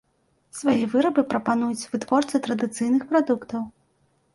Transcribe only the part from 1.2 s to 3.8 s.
прапануюць вытворцы традыцыйных прадуктаў.